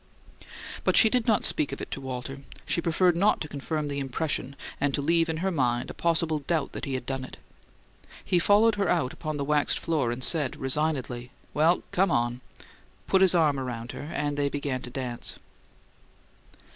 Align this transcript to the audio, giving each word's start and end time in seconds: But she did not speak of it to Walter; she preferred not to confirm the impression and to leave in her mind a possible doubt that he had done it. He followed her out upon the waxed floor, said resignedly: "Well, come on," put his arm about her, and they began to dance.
But 0.83 0.97
she 0.97 1.11
did 1.11 1.27
not 1.27 1.43
speak 1.43 1.71
of 1.71 1.79
it 1.79 1.91
to 1.91 2.01
Walter; 2.01 2.39
she 2.65 2.81
preferred 2.81 3.15
not 3.15 3.39
to 3.41 3.47
confirm 3.47 3.87
the 3.87 3.99
impression 3.99 4.55
and 4.79 4.95
to 4.95 4.99
leave 5.03 5.29
in 5.29 5.37
her 5.45 5.51
mind 5.51 5.91
a 5.91 5.93
possible 5.93 6.39
doubt 6.39 6.71
that 6.71 6.85
he 6.85 6.95
had 6.95 7.05
done 7.05 7.23
it. 7.23 7.37
He 8.25 8.39
followed 8.39 8.73
her 8.77 8.89
out 8.89 9.13
upon 9.13 9.37
the 9.37 9.45
waxed 9.45 9.77
floor, 9.77 10.11
said 10.21 10.55
resignedly: 10.55 11.29
"Well, 11.53 11.83
come 11.91 12.09
on," 12.09 12.41
put 13.05 13.21
his 13.21 13.35
arm 13.35 13.59
about 13.59 13.91
her, 13.91 14.09
and 14.11 14.37
they 14.37 14.49
began 14.49 14.81
to 14.81 14.89
dance. 14.89 15.35